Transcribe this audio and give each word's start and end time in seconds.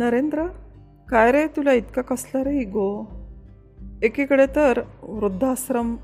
नरेंद्र 0.00 0.46
काय 1.08 1.32
रे 1.32 1.46
तुला 1.46 1.72
इतका 1.72 2.02
कसला 2.02 2.44
रे 2.44 2.60
इगो 2.60 3.04
एकीकडे 4.02 4.46
तर 4.46 4.80
वृद्धाश्रम 5.02 5.96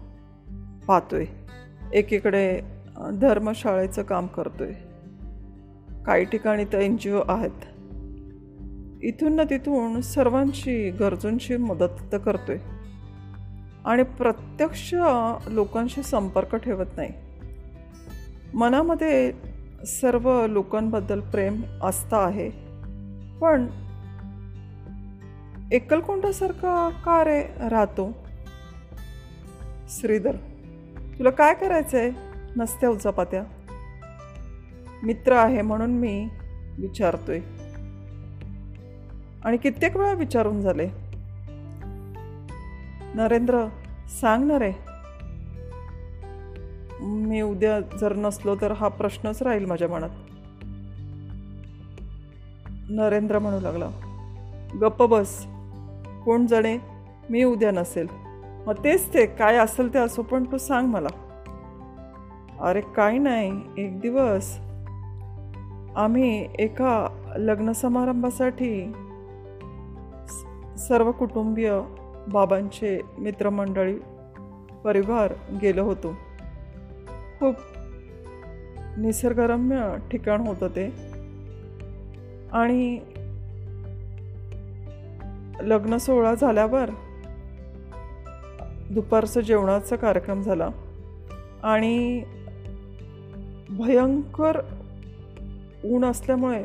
पाहतोय 0.88 1.26
एकीकडे 1.92 2.60
धर्मशाळेचं 3.20 4.02
काम 4.02 4.26
करतोय. 4.26 4.72
काही 6.06 6.24
ठिकाणी 6.24 6.64
तर 6.64 6.78
एन 6.78 6.96
जी 6.96 7.12
ओ 7.12 7.20
आहेत. 7.28 7.64
इथून 9.02 9.32
ना 9.32 9.42
तिथून 9.44 10.00
सर्वांची 10.00 10.90
गरजूंची 10.90 11.56
मदत 11.56 12.12
तर 12.12 12.18
करतोय. 12.18 12.58
आणि 13.84 14.02
प्रत्यक्ष 14.02 14.94
लोकांशी 15.46 16.02
संपर्क 16.02 16.56
ठेवत 16.56 16.86
नाही. 16.96 17.10
मनामध्ये 18.54 19.32
सर्व 19.86 20.46
लोकांबद्दल 20.46 21.20
प्रेम 21.20 21.62
आस्था 21.82 22.16
आहे. 22.16 22.66
पण 23.40 23.66
एकलकोंडासारखा 25.72 26.90
का 27.04 27.24
रे 27.24 27.42
राहतो. 27.42 28.12
श्रीधर 29.88 30.36
तुला 31.18 31.30
काय 31.30 31.54
करायचंय? 31.54 32.10
नसत्या 32.56 32.88
उचापात्या. 32.88 33.44
मित्र 35.02 35.32
आहे 35.32 35.62
म्हणून 35.62 35.90
मी 35.90 36.28
विचारतोय. 36.78 37.40
आणि 39.44 39.56
कित्येक 39.56 39.96
वेळा 39.96 40.12
विचारून 40.12 40.60
झाले. 40.60 40.88
नरेंद्र 43.14 43.64
सांग 44.20 44.44
ना 44.44 44.58
रे. 44.58 44.72
मी 47.00 47.40
उद्या 47.40 47.80
जर 47.80 48.16
नसलो 48.16 48.56
तर 48.60 48.72
हा 48.72 48.88
प्रश्नच 48.88 49.42
राहील 49.42 49.64
माझ्या 49.64 49.88
मनात. 49.88 50.10
नरेंद्र 52.90 53.38
म्हणू 53.38 53.60
लागला. 53.60 53.90
गप्प 54.80 55.02
बस. 55.02 55.46
कोण 56.26 56.46
जाणे? 56.46 56.78
मी 57.30 57.44
उद्या 57.44 57.70
नसेल. 57.70 58.06
मग 58.66 58.84
तेच 58.84 59.14
ते 59.14 59.26
काय 59.26 59.56
असेल 59.56 59.94
ते 59.94 59.98
असो 59.98 60.22
पण 60.22 60.44
तू 60.44 60.58
सांग 60.58 60.86
मला. 60.86 61.08
अरे 62.60 62.80
काय 62.80 63.18
नाही 63.18 63.60
एक 63.78 64.00
दिवस. 64.00 64.58
आम्ही 65.96 66.48
एका 66.58 67.08
लग्न 67.36 67.72
समारंभासाठी 67.72 68.92
सर्व 70.78 71.12
कुटुंबीय 71.12 71.80
बाबांचे 72.32 73.00
मित्रमंडळी 73.18 73.98
परिवार 74.84 75.34
गेलो 75.62 75.84
होतो. 75.84 76.12
खूप 77.40 77.54
निसर्गरम्य 78.98 79.96
ठिकाण 80.10 80.40
होतं 80.40 80.68
ते. 80.68 80.86
आणि 82.52 83.00
लग्न 85.60 85.96
सोहळा 85.96 86.34
झाल्यावर 86.34 86.90
दुपारचं 88.90 89.40
जेवणाचा 89.40 89.96
कार्यक्रम 89.96 90.42
झाला. 90.42 90.68
आणि 91.62 92.22
भयंकर 93.70 94.60
ऊन 95.84 96.04
असल्यामुळे 96.04 96.64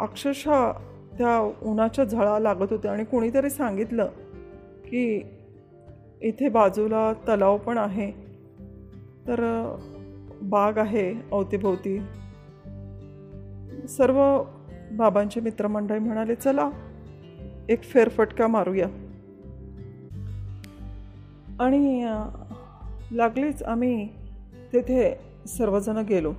अक्षरशः 0.00 0.72
त्या 1.18 1.52
उन्हाच्या 1.62 2.04
झळा 2.04 2.38
लागत 2.38 2.66
होत्या. 2.70 2.92
आणि 2.92 3.04
कोणीतरी 3.04 3.50
सांगितलं 3.50 4.06
की 4.84 5.22
इथे 6.20 6.48
बाजूला 6.48 7.12
तलाव 7.12 7.56
पण 7.56 7.78
आहे. 7.78 8.10
तर 9.28 9.68
बाग 10.42 10.78
आहे 10.78 11.14
अवतीभोवती. 11.32 11.98
सर्व 13.88 14.42
बाबांचे 14.92 15.40
मित्रमंडळी 15.40 15.98
म्हणाले 15.98 16.34
चला 16.34 16.70
एक 17.68 17.82
फेरफटका 17.82 18.46
मारूया. 18.46 18.86
आणि 21.60 22.06
लागलीच 23.12 23.62
आम्ही 23.62 24.08
तेथे 24.72 25.18
सर्वजण 25.46 25.96
गेलो. 25.96 26.34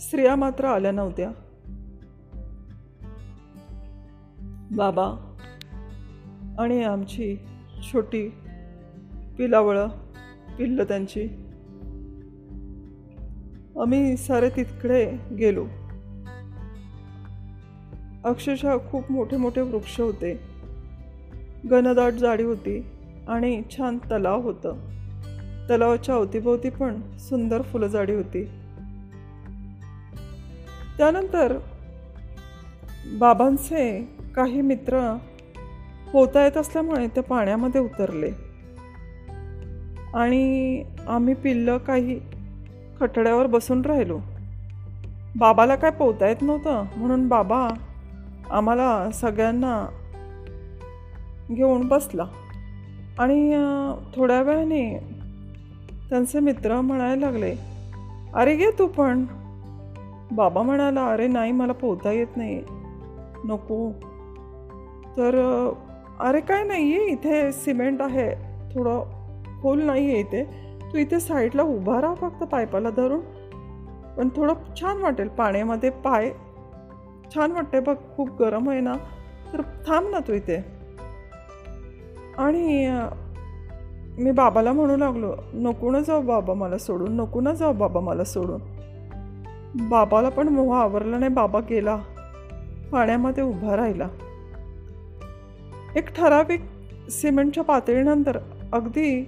स्त्रिया 0.00 0.36
मात्र 0.36 0.64
आल्या 0.64 0.92
नव्हत्या. 0.92 1.30
बाबा 4.76 5.36
आणि 6.58 6.84
आमची 6.84 7.36
छोटी 7.92 8.28
पिलावळं 9.38 9.88
पिल्लं 10.58 10.84
त्यांची. 10.84 11.28
आम्ही 13.80 14.16
सारे 14.16 14.48
तिकडे 14.48 15.16
गेलो. 15.38 15.66
अक्षरशः 18.24 18.76
खूप 18.90 19.12
मोठे 19.12 19.36
मोठे 19.36 19.60
वृक्ष 19.60 20.00
होते. 20.00 20.40
घनदाट 21.64 22.12
जाडी 22.12 22.42
होती 22.42 22.86
आणि 23.28 23.62
छान 23.70 23.98
तलाव 23.98 24.40
होतं. 24.40 24.74
तलावाच्या 25.70 26.14
अवतीभोवती 26.14 26.70
पण 26.70 27.00
सुंदर 27.18 27.62
फुलझाडी 27.62 28.14
होती. 28.14 28.44
त्यानंतर 30.98 31.58
बाबांचे 33.06 34.08
काही 34.34 34.60
मित्र 34.60 35.16
पोता 36.12 36.44
येत 36.44 36.56
असल्यामुळे 36.56 37.06
ते 37.06 37.20
पाण्यामध्ये 37.20 37.80
उतरले. 37.80 38.30
आणि 40.14 40.84
आम्ही 41.08 41.34
पिल्लं 41.34 41.78
काही 41.78 42.20
खटड्यावर 43.00 43.46
बसून 43.46 43.82
राहिलो. 43.82 44.20
बाबाला 45.36 45.76
काय 45.76 45.90
पोहता 45.90 46.28
येत 46.28 46.42
नव्हतं 46.42 46.84
म्हणून 46.96 47.28
बाबा 47.28 47.68
आम्हाला 48.50 49.10
सगळ्यांना 49.10 49.86
घेऊन 51.50 51.86
बसला. 51.88 52.24
आणि 53.18 53.56
थोड्या 54.16 54.40
वेळाने 54.42 54.82
त्यांचे 56.10 56.40
मित्र 56.40 56.80
म्हणायला 56.80 57.30
लागले 57.30 57.54
अरे 58.34 58.56
घे 58.56 58.70
तू 58.78 58.86
पण. 58.86 59.24
बाबा 60.32 60.62
म्हणाला 60.62 61.06
अरे 61.06 61.26
नाही 61.26 61.52
मला 61.52 61.72
पोहता 61.72 62.12
येत 62.12 62.36
नाही 62.36 62.60
नको. 63.44 63.90
तर 65.16 65.38
अरे 66.20 66.40
काय 66.40 66.64
नाही 66.64 66.94
आहे 66.94 67.06
इथे 67.06 67.52
सिमेंट 67.52 68.02
आहे 68.02 68.30
थोडं 68.74 69.02
खोल 69.62 69.82
नाही 69.82 70.10
आहे 70.10 70.20
इथे. 70.20 70.42
तू 70.92 70.98
इथे 70.98 71.20
साईडला 71.20 71.62
उभा 71.62 72.00
राहा 72.00 72.14
फक्त 72.14 72.44
पायपाला 72.44 72.90
धरून. 72.90 73.20
पण 74.16 74.28
थोडं 74.36 74.54
छान 74.80 74.96
वाटेल 74.96 75.28
पाण्यामध्ये 75.28 75.90
पाय 75.90 76.30
छान 77.34 77.52
वाटते 77.52 77.80
बघ 77.80 77.96
खूप 78.16 78.30
गरम 78.38 78.68
आहे 78.70 78.80
ना 78.80 78.94
तर 79.52 79.60
थांब 79.86 80.08
ना 80.10 80.18
तू 80.18 80.32
इथे. 80.32 80.64
आणि 82.38 82.90
मी 84.18 84.30
बाबाला 84.30 84.72
म्हणू 84.72 84.96
लागलो 84.96 85.34
नको 85.54 85.90
ना 85.90 86.00
जाऊ 86.00 86.22
बाबा 86.22 86.54
मला 86.54 86.78
सोडून 86.78 87.16
नको 87.16 87.40
ना 87.40 87.52
जाऊ 87.52 87.72
बाबा 87.72 88.00
मला 88.00 88.24
सोडून. 88.24 88.60
बाबाला 89.88 90.28
पण 90.28 90.48
मोह 90.48 90.76
आवरला 90.76 91.18
नाही 91.18 91.32
बाबा 91.32 91.60
गेला. 91.60 91.96
पाण्यामध्ये 92.92 93.42
उभा 93.42 93.76
राहिला. 93.76 94.08
एक 95.96 96.14
ठराविक 96.14 96.60
सिमेंटच्या 97.10 97.64
पातळीनंतर 97.64 98.38
अगदी 98.72 99.24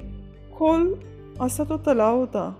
खोल 0.56 0.92
असा 1.40 1.64
तो 1.64 1.76
तलाव 1.76 2.18
होता. 2.18 2.52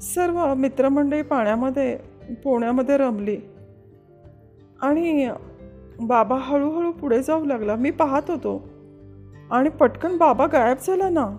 सर्व 0.00 0.54
मित्रमंडळी 0.54 1.22
पाण्यामध्ये 1.22 1.98
पोण्यामध्ये 2.32 2.96
रमली. 2.96 3.36
आणि 4.80 5.30
बाबा 6.00 6.38
हळूहळू 6.38 6.92
पुढे 6.92 7.22
जाऊ 7.22 7.44
लागला. 7.44 7.76
मी 7.76 7.90
पाहत 7.90 8.30
होतो. 8.30 8.68
आणि 9.50 9.68
पटकन 9.68 10.16
बाबा 10.16 10.46
गायब 10.46 10.76
झाला 10.86 11.08
ना. 11.10 11.36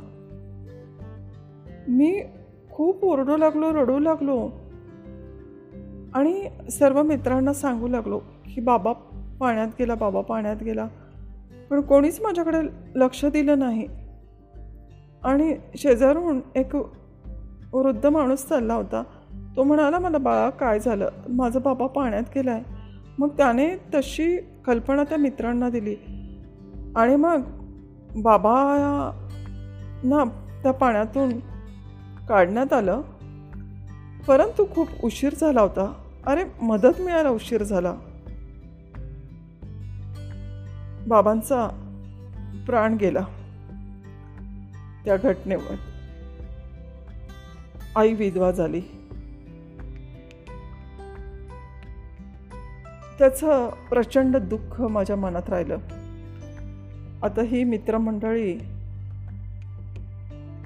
मी 1.87 2.21
खूप 2.71 3.05
ओरडू 3.05 3.37
लागलो 3.37 3.73
रडू 3.73 3.99
लागलो. 3.99 4.49
आणि 6.13 6.49
सर्व 6.71 7.03
मित्रांना 7.03 7.53
सांगू 7.53 7.87
लागलो 7.87 8.17
की 8.55 8.61
बाबा 8.61 8.91
पाण्यात 9.39 9.67
गेला 9.79 9.95
बाबा 9.95 10.21
पाण्यात 10.21 10.63
गेला. 10.63 10.87
पण 11.69 11.81
कोणीच 11.81 12.21
माझ्याकडे 12.21 12.57
लक्ष 12.95 13.25
दिलं 13.25 13.59
नाही. 13.59 13.87
आणि 15.23 15.55
शेजारून 15.77 16.39
एक 16.55 16.75
वृद्ध 17.73 18.05
माणूस 18.05 18.45
चालला 18.45 18.73
होता. 18.73 19.03
तो 19.55 19.63
म्हणाला 19.63 19.99
मला 19.99 20.17
बाळा 20.17 20.49
काय 20.49 20.79
झालं? 20.79 21.09
माझा 21.29 21.59
बाबा 21.59 21.87
पाण्यात 21.87 22.23
गेलाय. 22.35 22.61
मग 23.17 23.29
त्याने 23.29 23.75
तशी 23.75 24.37
कल्पना 24.65 25.03
त्या 25.03 25.17
मित्रांना 25.17 25.69
दिली. 25.69 25.95
आणि 26.95 27.15
मग 27.15 27.41
बाबा 28.15 28.77
ना 30.03 30.23
त्या 30.63 30.71
पाण्यातून 30.71 31.39
काढण्यात 32.29 32.73
आलं. 32.73 33.01
परंतु 34.27 34.65
खूप 34.75 34.87
उशीर 35.03 35.33
झाला 35.33 35.61
होता. 35.61 35.93
अरे 36.27 36.43
मदत 36.61 37.01
मिळायला 37.01 37.29
उशीर 37.29 37.63
झाला. 37.63 37.95
बाबांचा 41.07 41.67
प्राण 42.65 42.93
गेला 42.93 43.21
त्या 45.05 45.17
घटनेवर. 45.17 45.75
आई 47.95 48.13
विधवा 48.13 48.51
झाली. 48.51 48.81
त्याचं 53.19 53.69
प्रचंड 53.89 54.37
दुःख 54.37 54.81
माझ्या 54.81 55.15
मनात 55.15 55.49
राहिलं. 55.49 55.77
आता 57.23 57.41
ही 57.41 57.63
मित्रमंडळी 57.63 58.57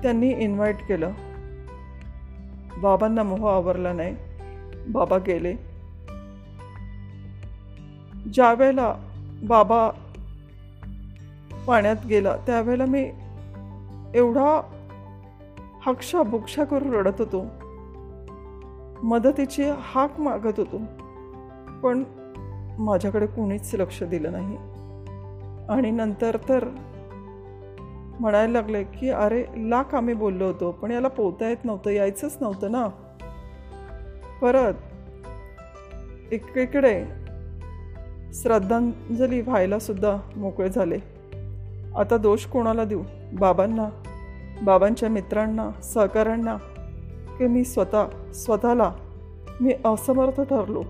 त्यांनी 0.03 0.29
इन्व्हाइट 0.29 0.75
केलं. 0.87 1.11
बाबांना 2.81 3.23
मोह 3.23 3.51
आवरला 3.51 3.93
नाही. 3.93 4.15
बाबा 4.89 5.17
गेले. 5.17 5.53
ज्यावेळेला 8.33 8.95
बाबा 9.43 9.89
पाण्यात 11.67 12.05
गेला 12.09 12.37
त्यावेळेला 12.37 12.85
मी 12.85 13.11
एवढा 14.15 14.61
हक्षा 15.85 16.23
बुक्षा 16.23 16.63
करून 16.63 16.93
रडत 16.93 17.21
होतो. 17.21 17.45
मदतीची 19.03 19.63
हाक 19.79 20.19
मागत 20.19 20.59
होतो. 20.59 20.81
पण 21.83 22.03
माझ्याकडे 22.79 23.25
कोणीच 23.25 23.75
लक्ष 23.75 24.03
दिलं 24.03 24.31
नाही. 24.31 24.57
आणि 25.69 25.91
नंतर 25.91 26.37
तर 26.49 26.63
म्हणायला 28.19 28.53
लागले 28.53 28.83
की 28.83 29.09
अरे 29.09 29.45
लाख 29.57 29.95
आम्ही 29.95 30.13
बोललो 30.13 30.45
होतो 30.45 30.71
पण 30.71 30.91
याला 30.91 31.07
पोहता 31.07 31.49
येत 31.49 31.57
नव्हतं 31.63 31.89
यायचंच 31.89 32.37
नव्हतं 32.41 32.71
ना. 32.71 32.87
परत 34.41 34.73
एकीकडे 36.31 37.05
श्रद्धांजली 38.33 39.41
व्हायलासुद्धा 39.41 40.17
मोकळे 40.35 40.69
झाले. 40.69 40.97
आता 41.97 42.17
दोष 42.17 42.45
कोणाला 42.45 42.83
देऊ? 42.83 43.03
बाबांना 43.33 43.89
बाबांच्या 44.63 45.09
मित्रांना 45.09 45.81
सहकाऱ्यांना 45.81 46.57
की 47.37 47.47
मी 47.47 47.63
स्वतः 47.63 48.31
स्वतःला? 48.33 48.93
मी 49.61 49.73
असमर्थ 49.85 50.41
ठरलो. 50.41 50.83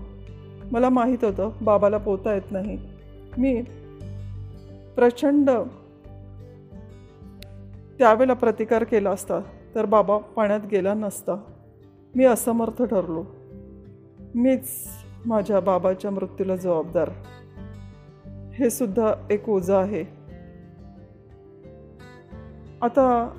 मला 0.72 0.88
माहीत 0.88 1.24
होतं 1.24 1.50
बाबाला 1.62 1.98
पोहता 1.98 2.34
येत 2.34 2.52
नाही. 2.52 2.78
मी 3.38 3.62
प्रचंड 4.96 5.50
त्यावेळेला 7.98 8.32
प्रतिकार 8.32 8.84
केला 8.84 9.10
असता 9.10 9.40
तर 9.74 9.84
बाबा 9.84 10.18
पाण्यात 10.18 10.60
गेला 10.70 10.94
नसता. 10.94 11.32
मी 12.14 12.24
असमर्थ 12.24 12.82
ठरलो. 12.82 13.24
मीच 14.34 14.68
माझ्या 15.26 15.60
बाबाच्या 15.60 16.10
मृत्यूला 16.10 16.56
जबाबदार. 16.56 17.10
हे 18.54 18.70
सुद्धा 18.70 19.14
एक 19.30 19.48
ओझं 19.48 19.76
आहे. 19.76 20.04
आता 22.82 23.30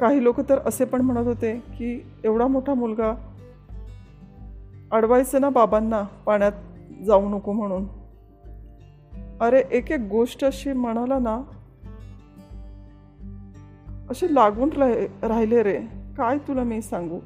काही 0.00 0.24
लोक 0.24 0.40
तर 0.40 0.58
असे 0.66 0.84
पण 0.84 1.00
म्हणत 1.00 1.26
होते 1.26 1.56
की 1.56 2.06
एवढा 2.24 2.46
मोठा 2.46 2.74
मुलगा 2.74 3.27
अडवायचं 4.92 5.40
ना 5.40 5.48
बाबांना 5.48 6.02
पाण्यात 6.02 6.52
जाऊ 7.06 7.28
नको 7.28 7.52
म्हणून. 7.52 7.84
अरे 9.40 9.62
एक 9.70 9.90
एक 9.90 10.00
गोष्ट 10.10 10.44
अशी 10.44 10.72
म्हणाला 10.72 11.18
ना 11.18 11.42
असे 14.10 14.34
लागून 14.34 14.70
राह 14.72 14.92
राहिले 15.28 15.62
रे. 15.62 15.80
काय 16.16 16.38
तुला 16.38 16.62
मी 16.62 16.82
सांगू? 16.82 17.20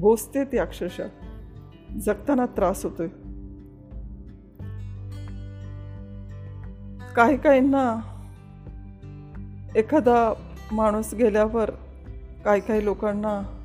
भोसते 0.00 0.44
ती 0.44 0.58
अक्षरशः. 0.58 1.06
जगताना 2.00 2.46
त्रास 2.46 2.84
होतोय. 2.84 3.08
काही 7.16 7.36
काहींना 7.36 8.00
एखादा 9.76 10.32
माणूस 10.72 11.14
गेल्यावर 11.14 11.70
काही 12.44 12.60
काही 12.60 12.84
लोकांना 12.84 13.59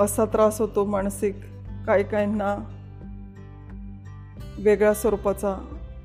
असा 0.00 0.24
त्रास 0.24 0.60
होतो 0.60 0.84
मानसिक. 0.84 1.36
काही 1.86 2.04
काहींना 2.04 2.56
वेगळ्या 4.58 4.94
स्वरूपाचा 4.94 5.56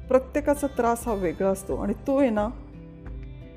प्रत्येकाचा 0.08 0.68
त्रास 0.68 1.08
हा 1.08 1.14
वेगळा 1.14 1.50
असतो. 1.50 1.76
आणि 1.76 1.94
तो 1.94 2.18
आहे 2.18 2.30
ना 2.30 2.48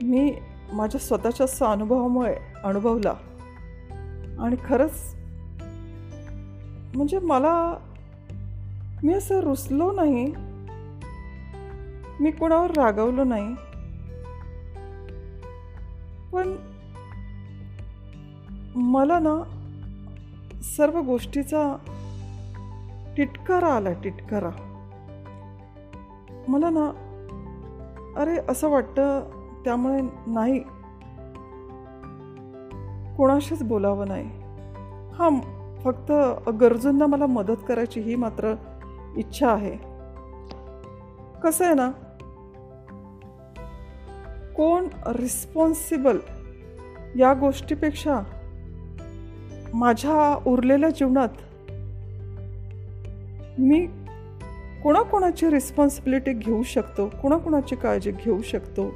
मी 0.02 0.34
माझ्या 0.72 1.00
स्वतःच्या 1.00 1.72
अनुभवामुळे 1.72 2.36
अनुभवला. 2.64 3.12
आणि 4.40 4.56
खरंच 4.64 5.16
म्हणजे 6.94 7.18
मला 7.18 7.76
मी 9.04 9.12
असं 9.14 9.40
रुसलो 9.40 9.92
नाही. 9.92 10.32
मी 12.20 12.30
कोणावर 12.30 12.70
रागवलो 12.70 13.24
नाही. 13.24 13.54
पण 16.32 16.56
मला 18.74 19.18
ना 19.18 19.57
सर्व 20.76 21.00
गोष्टीचा 21.00 21.76
टिटकारा 23.16 23.66
आला 23.66 23.92
टिटकारा. 23.92 24.50
मला 26.48 26.70
ना 26.70 26.86
अरे 28.16 28.38
असं 28.48 28.68
वाटतं 28.68 29.20
त्यामुळे 29.64 30.00
नाही. 30.26 30.58
कोणाशीच 33.16 33.62
बोलावं 33.62 34.08
नाही. 34.08 34.30
हां 35.14 35.40
फक्त 35.84 36.12
गरजूंना 36.50 37.06
मला 37.06 37.26
मदत 37.26 37.62
करायची 37.68 38.00
ही 38.00 38.14
मात्र 38.14 38.54
इच्छा 39.16 39.52
आहे. 39.52 39.76
कसं 41.40 41.64
आहे 41.64 41.74
ना 41.74 41.90
कोण 44.56 44.88
रिस्पॉन्सिबल 45.06 46.18
या 47.16 47.34
गोष्टीपेक्षा 47.34 48.20
माझ्या 49.74 50.42
उरलेल्या 50.46 50.90
जीवनात 50.90 51.28
मी 53.58 53.86
कोणाकोणाची 54.82 55.50
रिस्पॉन्सिबिलिटी 55.50 56.32
घेऊ 56.32 56.62
शकतो 56.62 57.08
कोणाकोणाची 57.22 57.76
काळजी 57.76 58.10
घेऊ 58.10 58.42
शकतो 58.42 58.92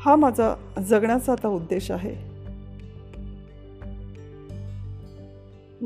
हा 0.00 0.16
माझा 0.16 0.54
जगण्याचा 0.86 1.32
आता 1.32 1.48
उद्देश 1.48 1.90
आहे. 1.90 2.32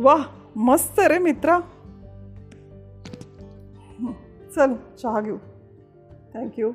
वा 0.00 0.16
मस्त 0.56 1.00
रे 1.00 1.18
मित्रा. 1.18 1.58
चल 4.54 4.72
चहा 5.02 5.20
घेऊ. 5.20 5.36
थँक्यू 6.34 6.72